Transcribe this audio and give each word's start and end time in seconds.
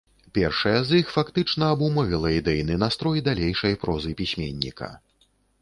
Першая 0.35 0.79
з 0.91 1.01
іх 1.01 1.11
фактычна 1.15 1.69
абумовіла 1.75 2.33
ідэйны 2.39 2.79
настрой 2.87 3.23
далейшай 3.31 3.81
прозы 3.85 4.19
пісьменніка. 4.23 4.93